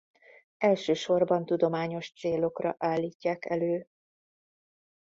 Elsősorban 0.57 1.45
tudományos 1.45 2.13
célokra 2.13 2.75
állítják 2.79 3.45
elő. 3.45 3.87